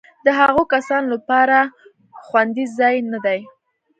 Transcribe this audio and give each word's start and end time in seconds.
د 0.25 0.27
هغو 0.39 0.61
کسانو 0.73 1.07
لپاره 1.15 1.57
خوندي 2.25 2.65
ځای 2.77 2.95
نه 3.11 3.19
دی. 3.25 3.39